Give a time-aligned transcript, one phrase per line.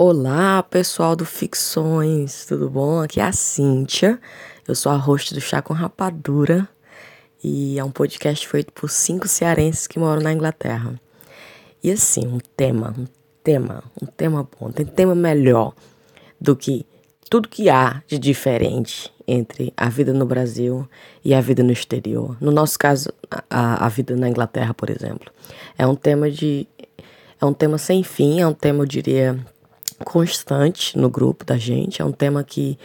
[0.00, 3.00] Olá, pessoal do Ficções, tudo bom?
[3.00, 4.20] Aqui é a Cíntia,
[4.68, 6.68] eu sou a host do Chá com Rapadura
[7.42, 10.94] e é um podcast feito por cinco cearenses que moram na Inglaterra.
[11.82, 13.06] E assim, um tema, um
[13.42, 15.74] tema, um tema bom, tem tema melhor
[16.40, 16.86] do que
[17.28, 20.88] tudo que há de diferente entre a vida no Brasil
[21.24, 22.36] e a vida no exterior.
[22.40, 23.12] No nosso caso,
[23.50, 25.32] a, a vida na Inglaterra, por exemplo.
[25.76, 26.68] É um tema de.
[27.40, 29.36] É um tema sem fim, é um tema, eu diria,
[30.04, 32.00] constante no grupo da gente.
[32.00, 32.78] É um tema que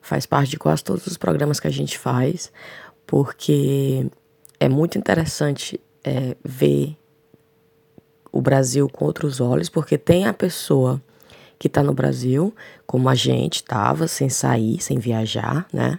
[0.00, 2.52] faz parte de quase todos os programas que a gente faz,
[3.06, 4.06] porque
[4.58, 6.96] é muito interessante é, ver
[8.32, 11.02] o Brasil com outros olhos, porque tem a pessoa
[11.58, 12.54] que está no Brasil,
[12.86, 15.98] como a gente estava, sem sair, sem viajar, né?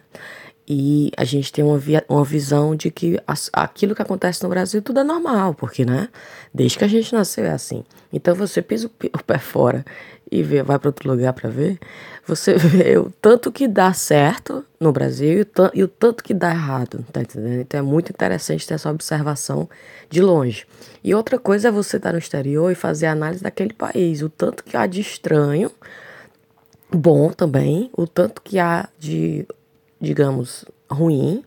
[0.73, 4.47] E a gente tem uma, via, uma visão de que as, aquilo que acontece no
[4.47, 6.07] Brasil tudo é normal, porque, né?
[6.53, 7.83] Desde que a gente nasceu é assim.
[8.13, 9.83] Então você pisa o, pé fora
[10.31, 11.77] e vê, vai para outro lugar para ver,
[12.25, 17.05] você vê o tanto que dá certo no Brasil e o, tanto que dá errado,
[17.11, 17.59] tá entendendo?
[17.59, 19.69] Então é muito interessante ter essa observação
[20.09, 20.65] de longe.
[21.03, 24.63] E outra coisa é você estar no exterior e fazer análise daquele país, o tanto
[24.63, 25.69] que há de estranho,
[26.89, 29.45] bom também, o tanto que há de
[30.01, 31.43] digamos, ruim,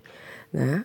[0.53, 0.85] né?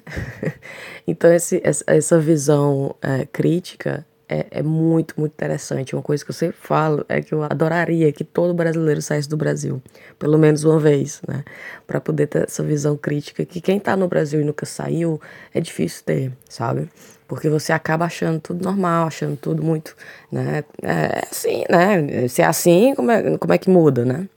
[1.08, 5.96] então, esse, essa visão é, crítica é, é, muito, muito interessante.
[5.96, 9.36] Uma coisa que eu sempre falo é que eu adoraria que todo brasileiro saísse do
[9.36, 9.82] Brasil,
[10.20, 11.44] pelo menos uma vez, né?
[11.88, 15.20] Para poder ter essa visão crítica que quem está no Brasil e nunca saiu
[15.52, 16.88] é difícil ter, sabe?
[17.28, 19.96] Porque você acaba achando tudo normal, achando tudo muito,
[20.32, 20.64] né?
[20.84, 22.28] É assim, né?
[22.28, 24.30] Se é assim, como é, como é que muda, né?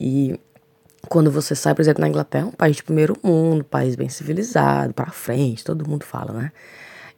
[0.00, 0.38] E
[1.08, 4.92] quando você sai, por exemplo, na Inglaterra, um país de primeiro mundo, país bem civilizado,
[4.92, 6.52] para frente, todo mundo fala, né?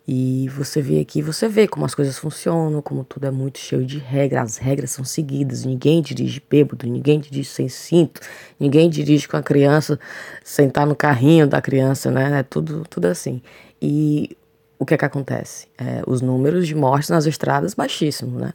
[0.07, 3.85] E você vê aqui, você vê como as coisas funcionam, como tudo é muito cheio
[3.85, 8.21] de regras, as regras são seguidas, ninguém dirige bêbado, ninguém dirige sem cinto,
[8.59, 9.99] ninguém dirige com a criança
[10.43, 12.41] sentar no carrinho da criança, né?
[12.41, 13.43] É tudo, tudo assim.
[13.81, 14.37] E
[14.79, 15.69] o que é que acontece?
[15.79, 18.53] É, os números de mortes nas estradas baixíssimos, né?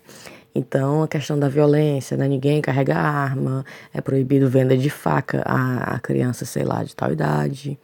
[0.55, 2.27] Então, a questão da violência, né?
[2.29, 7.11] Ninguém carrega arma, é proibido venda de faca a, a criança, sei lá, de tal
[7.11, 7.77] idade.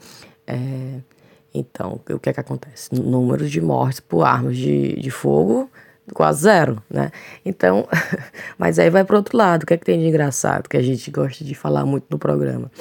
[0.48, 1.00] É,
[1.54, 2.96] então, o que é que acontece?
[2.96, 5.70] Números de mortes por armas de, de fogo
[6.14, 7.12] quase zero, né?
[7.46, 7.88] Então,
[8.58, 9.64] mas aí vai para outro lado.
[9.64, 12.18] O que é que tem de engraçado que a gente gosta de falar muito no
[12.18, 12.72] programa?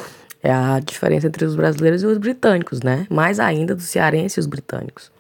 [0.43, 3.07] É a diferença entre os brasileiros e os britânicos, né?
[3.11, 5.13] Mais ainda dos cearenses e os britânicos.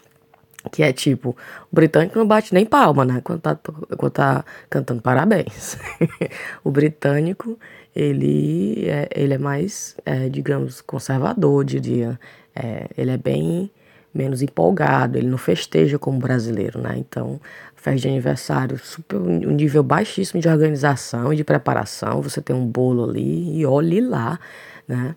[0.70, 1.30] Que é tipo,
[1.70, 3.20] o britânico não bate nem palma, né?
[3.24, 3.58] Quando tá,
[3.96, 5.78] quando tá cantando parabéns.
[6.62, 7.58] o britânico,
[7.96, 12.18] ele é, ele é mais, é, digamos, conservador, diria.
[12.54, 13.70] É, ele é bem
[14.12, 16.94] menos empolgado, ele não festeja como brasileiro, né?
[16.96, 17.40] Então,
[17.76, 22.20] festa de aniversário, super, um nível baixíssimo de organização e de preparação.
[22.20, 24.38] Você tem um bolo ali e olhe lá,
[24.86, 25.14] né?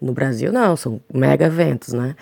[0.00, 2.16] No Brasil, não, são mega eventos, né?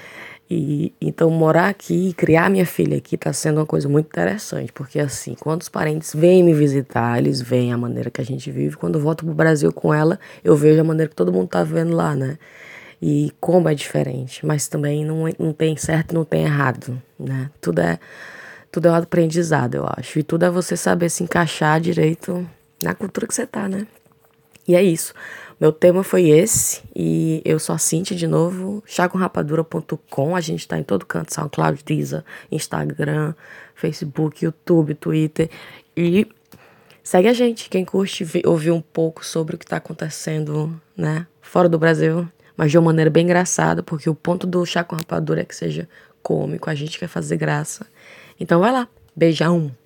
[0.50, 4.72] E então morar aqui e criar minha filha aqui está sendo uma coisa muito interessante,
[4.72, 8.50] porque assim, quando os parentes vêm me visitar, eles veem a maneira que a gente
[8.50, 8.76] vive.
[8.76, 11.62] Quando eu volto pro Brasil com ela, eu vejo a maneira que todo mundo tá
[11.62, 12.36] vivendo lá, né?
[13.00, 17.48] E como é diferente, mas também não, não tem certo não tem errado, né?
[17.60, 18.00] Tudo é
[18.72, 20.18] tudo é um aprendizado, eu acho.
[20.18, 22.48] E tudo é você saber se encaixar direito
[22.82, 23.86] na cultura que você tá, né?
[24.66, 25.14] E é isso.
[25.60, 30.34] Meu tema foi esse e eu sou a Cintia de novo, chacomrapadura.com.
[30.34, 33.34] A gente tá em todo canto, SoundCloud, Deezer, Instagram,
[33.74, 35.50] Facebook, YouTube, Twitter.
[35.94, 36.26] E
[37.02, 41.68] segue a gente, quem curte ouvir um pouco sobre o que tá acontecendo, né, fora
[41.68, 42.26] do Brasil,
[42.56, 45.54] mas de uma maneira bem engraçada, porque o ponto do Chá com Rapadura é que
[45.54, 45.86] seja
[46.22, 47.86] cômico, a gente quer fazer graça.
[48.38, 49.79] Então vai lá, beijão!